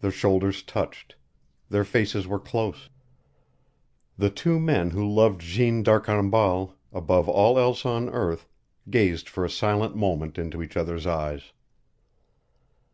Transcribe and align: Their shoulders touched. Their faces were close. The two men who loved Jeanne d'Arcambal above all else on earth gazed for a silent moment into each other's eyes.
Their 0.00 0.10
shoulders 0.10 0.62
touched. 0.62 1.16
Their 1.70 1.84
faces 1.84 2.26
were 2.26 2.38
close. 2.38 2.90
The 4.18 4.28
two 4.28 4.60
men 4.60 4.90
who 4.90 5.08
loved 5.10 5.40
Jeanne 5.40 5.82
d'Arcambal 5.82 6.74
above 6.92 7.30
all 7.30 7.58
else 7.58 7.86
on 7.86 8.10
earth 8.10 8.46
gazed 8.90 9.26
for 9.26 9.42
a 9.42 9.48
silent 9.48 9.96
moment 9.96 10.36
into 10.36 10.62
each 10.62 10.76
other's 10.76 11.06
eyes. 11.06 11.52